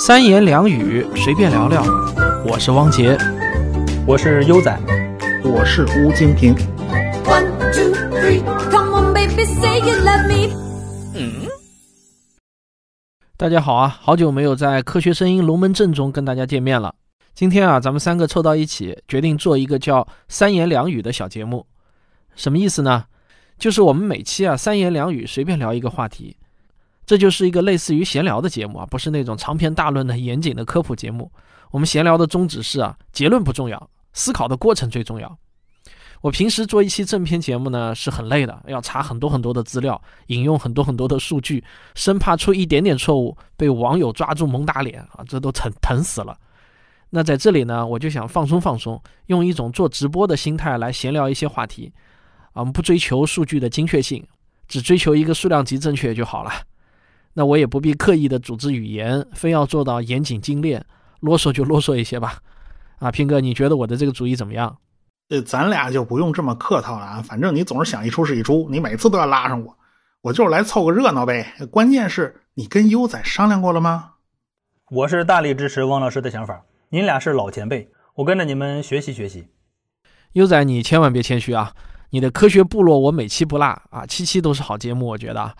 [0.00, 1.84] 三言两语随便聊聊，
[2.46, 3.18] 我是汪杰，
[4.06, 4.74] 我是优仔，
[5.44, 6.54] 我是吴京平。
[7.24, 10.56] One two three, come on baby, say you love me。
[11.14, 11.46] 嗯，
[13.36, 16.94] 大家好啊，好久没有在科学声音龙门阵中跟大家见面了。
[17.34, 21.66] 今天啊，咱们三个凑到一起，决定做一个叫三言两语的小节目。
[22.34, 23.04] 什么意思呢？
[23.58, 26.38] 就是我们每期啊三言两语随便聊一个话题。
[27.10, 31.28] 这就是一个类似于闲聊的节目啊，不是那种长篇大论的严谨的科普节目。
[31.72, 35.36] 我们闲聊的宗旨是啊，结论不重要，思考的过程最重要。
[36.20, 41.64] 我平时做一期正片节目呢，是很累的，要查很多很多的资料，引用很多很多的数据，
[41.96, 46.38] 生怕出一点点错误被网友抓住猛打脸啊，这都疼疼死了。
[47.08, 51.92] 那在这里呢，我就想放松放松，用一种做直播的心态来闲聊一些话题
[52.52, 54.24] 啊，我们不追求数据的精确性，
[54.68, 56.52] 只追求一个数量级正确就好了。
[57.34, 60.84] 那我也不必刻意的组织语言，非要做到严谨精炼，
[61.20, 62.38] 啰嗦就啰嗦一些吧。
[62.98, 64.76] 啊，平哥，你觉得我的这个主意怎么样？
[65.30, 67.22] 呃，咱俩就不用这么客套了啊。
[67.22, 69.78] 反正你总是想一出是一出，你每次都要拉上我，
[70.22, 71.54] 我就是来凑个热闹呗。
[71.70, 74.14] 关键是你跟优仔商量过了吗？
[74.90, 76.64] 我是大力支持汪老师的想法。
[76.88, 79.46] 您俩是老前辈，我跟着你们学习学习。
[80.32, 81.72] 优仔，你千万别谦虚啊！
[82.10, 85.56] 你的科学部落我每期不落啊，期期都是好节目，我觉得。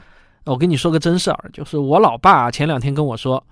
[0.47, 3.45] 我跟你说个真事儿，就是我老爸前两天跟我说，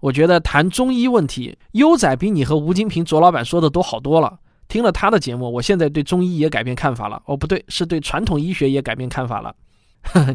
[0.00, 4.38] 我觉得谈中医问题，优仔比你和吴金平卓老板说的都好多了。
[4.68, 7.22] 听了他的节目，我现在对中医也改变看法了。
[7.24, 9.54] 哦，不对，是对传统医学也改变看法了。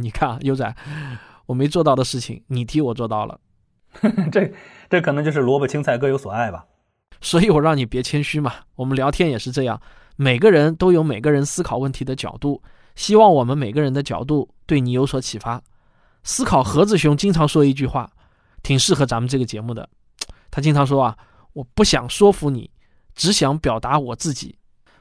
[0.01, 0.75] 你看啊，优仔，
[1.45, 3.39] 我没做到的事情，你替我做到了。
[4.31, 4.51] 这
[4.89, 6.65] 这可能就是萝卜青菜各有所爱吧。
[7.21, 8.53] 所以我让你别谦虚嘛。
[8.75, 9.79] 我们聊天也是这样，
[10.15, 12.59] 每个人都有每个人思考问题的角度，
[12.95, 15.61] 希望我们每个人的角度对你有所启发。
[16.23, 18.09] 思考盒子熊经常说一句话，
[18.61, 19.87] 挺适合咱们这个节目的。
[20.49, 21.17] 他经常说啊，
[21.53, 22.69] 我不想说服你，
[23.15, 24.55] 只想表达我自己。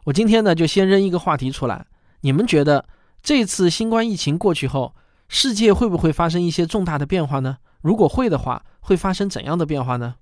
[0.04, 1.86] 我今天呢，就先扔一个话题出来，
[2.22, 2.84] 你们觉得
[3.22, 4.94] 这次新冠疫情过去后，
[5.28, 7.58] 世界会不会发生一些重大的变化呢？
[7.80, 10.16] 如果会的话，会发生怎样的变化呢？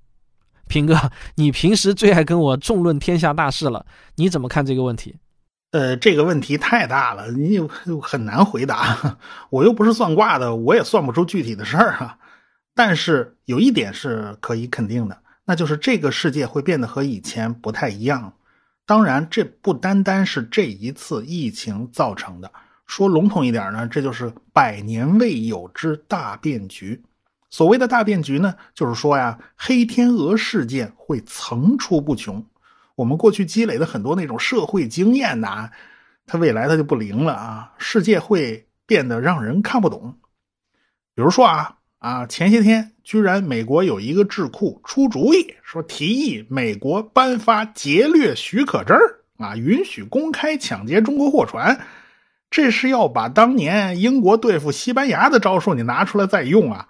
[0.68, 5.16] 平哥，你平时最爱跟我众论天下大事了，你怎么看这个问题？
[5.72, 7.60] 呃，这个问题太大了，你
[8.02, 9.18] 很难回答。
[9.50, 12.18] 我又不是算卦的，我也算不出具体的事儿啊。
[12.74, 18.32] 但是有一点是可以肯定的，那就是这个世界会变得和以前不太一样。
[18.84, 22.50] 当然，这不单单是这一次疫情造成的。
[22.86, 27.00] 说笼统一点呢，这就是百年未有之大变局。
[27.48, 32.44] 所谓的大变局呢，就是说呀，黑天鹅事件会层出不穷。
[33.00, 35.70] 我们过去积累的很多那种社会经验呐，
[36.26, 37.72] 它未来它就不灵了啊！
[37.78, 40.18] 世界会变得让人看不懂。
[41.14, 48.98] 比如说啊啊，前些天居然美国有一个智库出主意说，提议美国颁发劫掠许可证
[49.38, 51.80] 啊，允许公开抢劫中国货船。
[52.50, 56.86] 这是要把当年英国对付西班牙的招数你拿出来再用啊？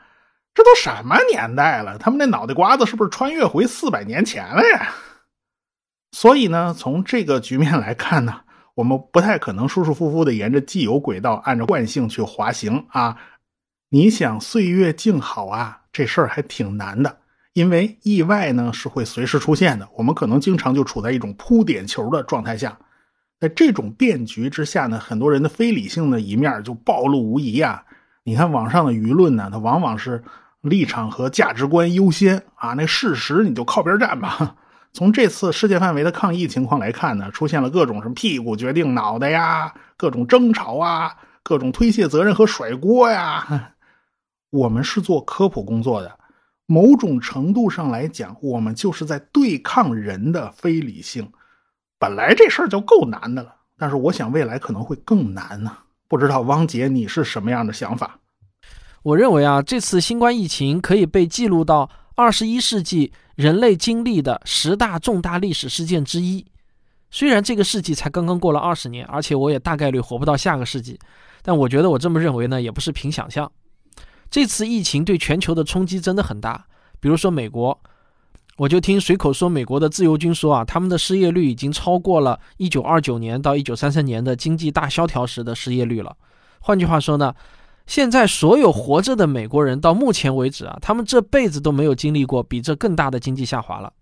[0.54, 1.96] 这都什么年代了？
[1.98, 4.92] 他们那脑袋瓜子是不是穿越回四百年前了呀？
[6.12, 8.40] 所以呢，从这个局面来看呢，
[8.74, 13.16] 我们不太可能舒舒服服的沿着既有轨道按照惯性去滑行啊。
[13.90, 17.18] 你想岁月静好啊，这事儿还挺难的，
[17.52, 19.88] 因为意外呢是会随时出现的。
[19.96, 22.78] 我们可能经常就处在一种扑点球的状态下，
[23.40, 27.84] 在这种变局之下呢，很多人的非理性的一面就暴露无遗啊。
[28.22, 30.22] 你看网上的舆论呢，它往往是
[30.60, 34.54] 立场和价值观优先啊，那事实你就靠边站吧。
[34.92, 43.74] 从这次世界范围的抗疫情况来看呢，出现了各种什么屁股决定脑袋呀，各种争吵啊，各种推卸责任和甩锅呀。
[44.50, 46.18] 我们是做科普工作的，
[46.66, 51.30] 某种程度上来讲，我们就是在对抗人的非理性。
[51.98, 55.70] 本来这事儿就够难的了，但是我想未来可能会更难呢。
[56.08, 58.18] 不知道汪杰你是什么样的想法？
[59.04, 63.12] 我认为啊，这次新冠疫情可以被记录到二十一世纪。
[63.40, 66.44] 人类经历的十大重大历史事件之一，
[67.10, 70.98] 虽然这个世纪才刚刚过了二十年，而且我也大概率活不到下个世纪，
[71.40, 73.50] 但我觉得我这么认为呢，也不是凭想象。
[74.30, 76.66] 这次疫情对全球的冲击真的很大。
[77.00, 77.80] 比如说美国，
[78.58, 86.14] 我就听随口说，美国的自由军说啊，他们的失业率已经超过了一九二九年到一九三三年的经济大萧条时的失业率了。
[86.60, 87.34] 换句话说呢？
[87.90, 93.92] 现在所有活着的美国人，到目前为止啊，他们这辈子都没有经历过比这更大的经济下滑了。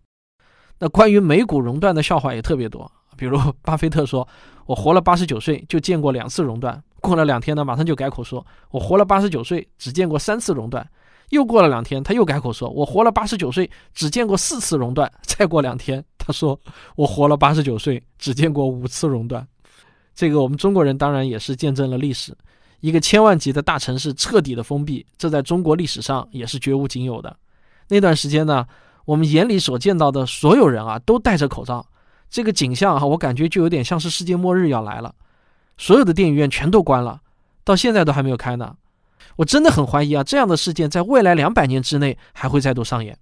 [0.79, 4.29] 那关于美股熔断的笑话也特别多，比如巴菲特说
[4.69, 10.87] ：“我活了八十九岁就见过两次熔断。”过了两天呢，马上就改口说：“我活了八十九岁只见过三次熔断。”
[11.32, 16.61] 又过了两天，他又改口说：“我活了八十九岁，只见过四次熔断。”再过两天，他说
[16.94, 19.49] ：“我活了八十九岁，只见过五次熔断。”
[20.14, 22.37] 这个我们中国人当然也是见证了历史，
[22.81, 27.37] 一个千万级的大城市彻底的封闭，这在中国历史上也是绝无仅有的。
[27.89, 28.67] 那段时间呢，
[29.05, 31.85] 我们眼里所见到的所有人啊，都戴着口罩，
[32.31, 35.15] 这个景象啊，我感觉就有点像是世界末日要来了。
[35.77, 37.21] 所有的电影院全都关了，
[37.65, 38.77] 到现在都还没有开呢。
[39.37, 43.17] 我真的很怀疑啊，这样的事件在未来两百年之内还会再度上演。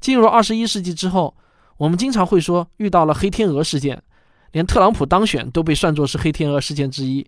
[0.00, 1.34] 进入二十一世纪之后，
[1.76, 4.02] 我们经常会说遇到了黑天鹅事件，
[4.52, 7.26] 连特朗普当选都被算作是黑天鹅事件之一。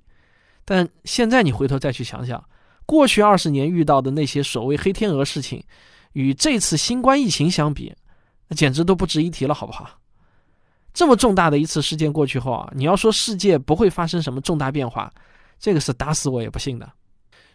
[0.67, 2.45] 但现在你回头再去想想，
[2.85, 5.63] 过去二十年遇到的那些所谓黑天鹅事情，
[6.13, 7.95] 与这次新冠疫情相比，
[8.49, 9.89] 那简直都不值一提了，好不好？
[10.93, 15.13] 这么重大的一次事件过去后啊，你要说世界不会发生什么重大变化，
[15.59, 16.91] 这个是打死我也不信的。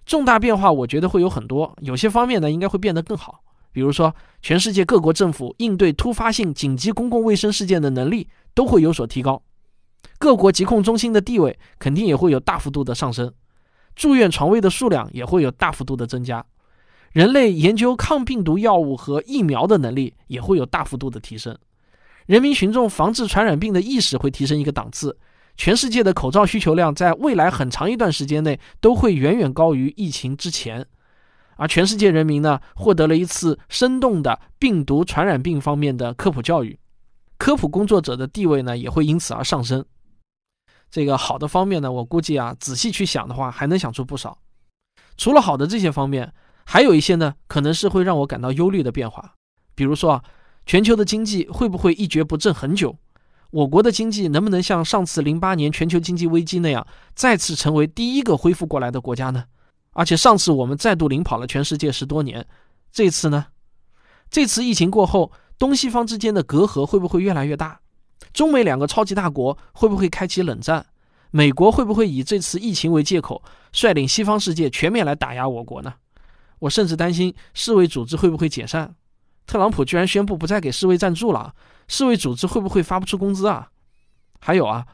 [0.06, 3.44] 重大变化，我觉得会有很多，有些方面呢应该会变得更好。
[3.74, 9.42] 比如说，全世界各国政府应对突发性紧急公共卫生事件的能力都会有所提高，
[10.22, 13.34] 各国疾控中心的地位肯定也会有大幅度的上升，
[13.96, 16.46] 住院床位的数量也会有大幅度的增加，
[17.12, 21.58] 人类研究抗病毒药物和疫苗的能力也会有大幅度的提升，
[22.28, 25.18] 人民群众防治传染病的意识会提升一个档次。
[25.58, 30.86] 全世界的口罩需求量在未来很长一段时间内都会远远高于疫情之前，
[31.56, 36.78] 而全世界人民呢获得了一次生动的病毒传染病方面的科普教育，
[37.40, 39.84] 科普工作者的地位呢也会因此而上升。
[40.92, 44.38] 这个好的方面呢，我估计啊仔细去想的话，还能想出不少。
[45.18, 46.34] 除了好的这些方面，
[46.66, 49.36] 还有一些呢可能是会让我感到忧虑的变化，
[49.74, 50.24] 比如说啊，
[50.66, 52.98] 全球的经济会不会一蹶不振很久？
[53.52, 59.44] 我国的经济能不能像上次零八年全球经济危机那样，再次成为第一个恢复过来的国家呢？
[59.92, 62.48] 而且上次我们再度领跑了全世界十多年，
[62.94, 63.48] 这次呢？
[64.30, 67.81] 这次疫情过后，东西方之间的隔阂会不会越来越大？
[68.34, 70.86] 中美两个超级大国会不会开启冷战？
[71.32, 73.42] 美国会不会以这次疫情为借口，
[73.72, 75.94] 率领西方世界全面来打压我国呢？
[76.60, 78.96] 我甚至担心世卫组织会不会解散？
[79.48, 81.54] 特朗普居然宣布不再给世卫赞助了。
[81.88, 83.70] 世卫组织会不会发不出工资啊？
[84.40, 84.86] 还有啊，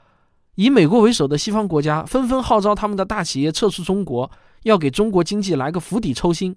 [0.56, 4.32] 以美国为首的西方国家纷纷号召他们的大企业撤出中国，
[4.64, 6.56] 要给中国经济来个釜底抽薪。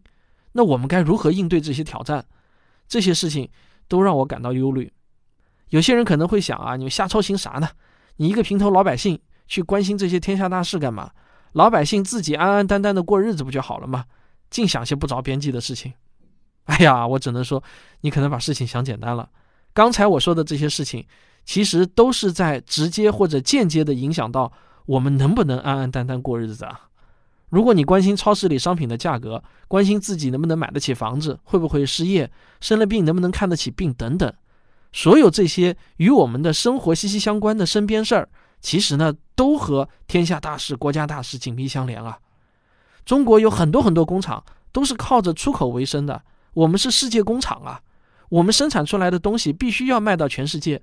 [0.52, 2.24] 那我们该如何应对这些挑战？
[2.86, 3.48] 这些事情
[3.88, 4.92] 都让我感到忧虑。
[5.70, 7.68] 有些人可能会想啊，你们瞎操心啥呢？
[8.16, 9.18] 你一个平头老百姓
[9.48, 11.10] 去关心这些天下大事干嘛？
[11.52, 14.04] 老百姓自己安安淡淡的过日子不就好了吗？
[14.50, 15.92] 净想些不着边际的事情。
[16.64, 17.62] 哎呀，我只能说，
[18.02, 19.28] 你可能把事情想简单了。
[19.72, 21.06] 刚才我说的这些事情，
[21.44, 24.52] 其实都是在直接或者间接的影响到
[24.86, 26.88] 我们能不能安安淡淡过日子啊。
[27.48, 32.30] 如果你关心超市里商品的价格，关心自己能不能买得起房子，会不会失业，
[32.60, 34.32] 生了病能不能看得起病等等，
[34.92, 38.28] 所有这些与我们的生活息息相关的身边事儿，
[38.60, 42.18] 其实呢，都和天下大事、国家大事紧密相连啊。
[43.04, 46.22] 中国有很多很多工厂都是靠着出口为生的，
[46.54, 47.80] 我们是世界工厂啊。
[48.28, 50.80] 我们生产出来的东西必须要卖到全世界，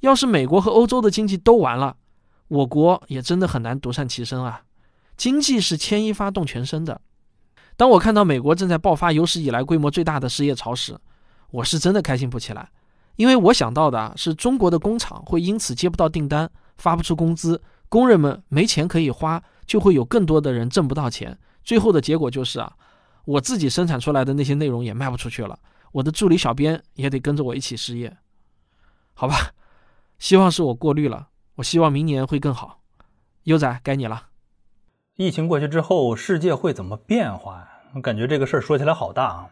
[0.00, 1.96] 要是美国和欧洲的经济都完了，
[2.46, 4.62] 我国也真的很难独善其身啊！
[5.16, 7.00] 经济是牵一发动全身的。
[7.76, 10.96] 当我看到美国正在爆发有史以来规模最大的失业潮时，
[11.50, 12.68] 我是真的开心不起来，
[13.16, 22.72] 因为我想到的是中国的工厂会因此接不到订单，发不出工资，工人们没钱可以花，就会有更多的人挣不到钱，最后的结果就是啊，
[23.24, 25.58] 我自己生产出来的那些内容也卖不出去了。
[25.92, 28.16] 我的助理小编也得跟着我一起失业，
[29.14, 29.34] 好吧？
[30.18, 31.28] 希望是我过滤了。
[31.56, 32.80] 我希望明年会更好。
[33.44, 34.26] 优仔，该你了。
[35.14, 37.68] 疫情过去之后，世界会怎么变化呀？
[37.94, 39.50] 我感觉这个事儿说起来好大啊。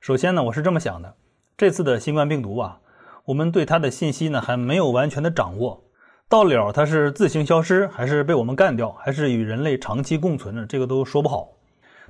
[0.00, 1.14] 首先呢，我是这么想的：
[1.56, 2.80] 这次的新冠病毒啊，
[3.26, 5.84] 我们对它的信息呢还没有完全的掌握，
[6.28, 10.64] 到了它是自行消失，还是被我们干掉，还是与人类长期共存呢？
[10.68, 11.48] 这个都说不好。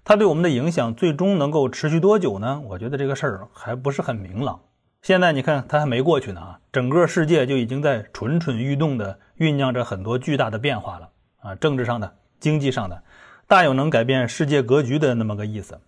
[0.04, 2.62] 它对我们的影响最终能够持续多久呢？
[2.68, 4.61] 我觉得这个事儿还不是很明朗。
[5.00, 11.08] 现在你看，它还没过去呢啊，整个世界就已经在蠢蠢欲动的酝酿着很多巨大的变化了
[11.40, 13.02] 啊，政治上的、经济上的，
[13.46, 15.80] 大有能改变世界格局的那么个意思。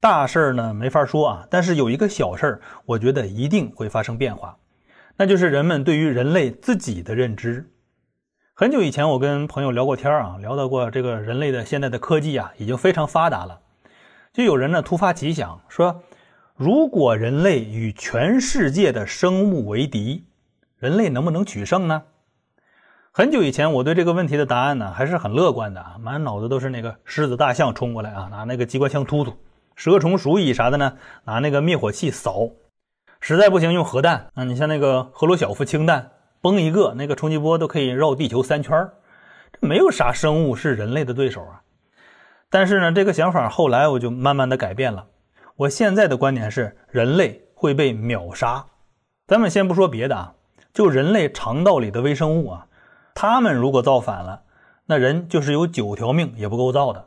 [0.00, 4.56] 大事儿呢没法说啊，但是有一个小事儿，我觉得一定会发生变化，
[5.16, 7.68] 那就是人们对于人类自己的认知。
[8.54, 13.60] 很久以前，我跟朋友聊过天啊，聊到过这个人类的现在的科技啊，已经非常发达了。
[14.32, 16.02] 就有人呢突发奇想说，
[16.54, 20.24] 如果人类与全世界的生物为敌，
[20.78, 22.02] 人类能不能取胜呢？
[23.10, 29.34] 很久以前，我对这个问题的答案呢还是很乐观的啊，满脑子都是那个狮子大象冲过来啊，拿那个机关枪突突。
[29.74, 32.50] 蛇虫鼠蚁啥的呢，拿那个灭火器扫；
[33.24, 36.10] 实在不行用核弹啊，你像那个赫鲁晓夫氢弹，
[36.40, 38.94] 崩一个那个冲击波都可以绕地球三圈儿。
[39.52, 41.62] 这没有啥生物是人类的对手啊。
[42.50, 45.06] 但是呢，这个想法后来我就慢慢的改变了。
[45.54, 48.66] 我现在的观点是，人类会被秒杀。
[49.28, 50.34] 咱们先不说别的啊，
[50.74, 52.66] 就人类肠道里的微生物啊，
[53.14, 54.42] 他们如果造反了，
[54.86, 57.06] 那人就是有九条命也不够造的。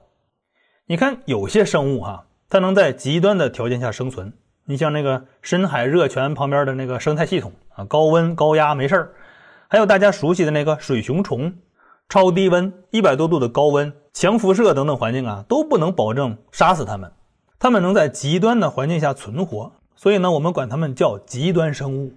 [0.85, 4.31] 你看有些生物哈，它能在极端的条件下生存。
[4.65, 9.13] 你像那个深海热泉旁边的那个生态系统啊，高温高压没事儿。
[9.67, 11.53] 还有大家熟悉的那个水熊虫。
[12.07, 17.11] 超低温、一百多度的高温、强辐射等等环境啊，都不能保证杀死它们。
[17.57, 22.13] 它们能在极端的环境下存活，所以呢，我们管它们叫极端生物。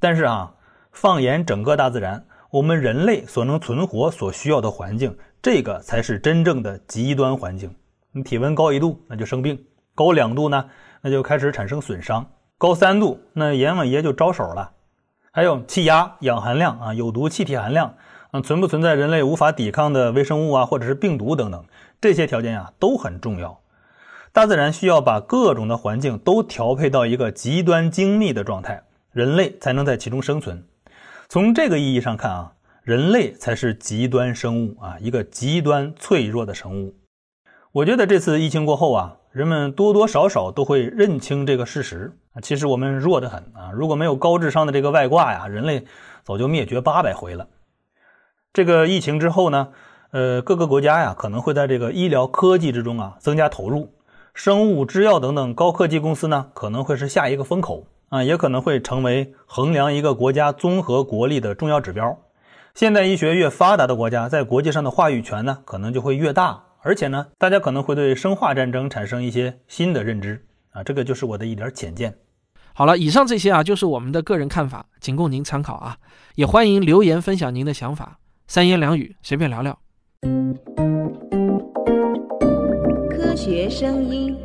[0.00, 0.52] 但是啊，
[0.90, 7.72] 放眼整个大自然，我们人类所能存活所需要的环境，这个才是真正的极端环境。
[8.10, 9.56] 你体温高一度，那就生病；
[9.94, 10.68] 高两度呢，
[11.04, 12.24] 那就开始产生损伤；
[12.56, 14.72] 高三度，那阎王爷就招手了。
[15.30, 17.94] 还有气压、氧含量啊，有毒气体含量。
[18.42, 21.64] 存不存在人类无法抵抗的微生物啊，或者是病毒等等，
[22.00, 23.60] 这些条件呀都很重要。
[24.32, 28.82] 大自然需要把各种的环境都调配到一个极端精密的状态，
[29.12, 30.64] 人类才能在其中生存。
[31.28, 36.96] 从这个意义上看啊，人类才是极端生物啊，一个极端脆弱的生物。
[37.70, 45.84] 我觉得这次疫情过后啊，人们多多少少都会认清这个事实啊，其实我们弱得很啊，如果没有高智商的这个外挂呀，人类
[46.22, 47.48] 早就灭绝八百回了。
[48.52, 49.70] 这个疫情之后呢，
[50.12, 53.92] 呃，各个国家呀可能会在这个医疗科技之中啊增加投入，
[54.34, 62.16] 生物制药等等高科技公司呢可能会是下一个风口啊，也可能会成为衡量一个国家综合国力的重要指标。
[62.72, 72.14] 现代医学越发达的国家，在国际上的话语权呢可能就会越大，而且呢，大家可能会对生化战争产生一些新的认知啊，这个就是我的一点浅见。
[72.74, 75.96] 好了，以上这些啊就是我们的个人看法，仅供您参考啊，
[76.34, 78.18] 也欢迎留言分享您的想法。
[78.46, 79.78] 三言两语，随便聊聊。
[83.10, 84.36] 科学声音。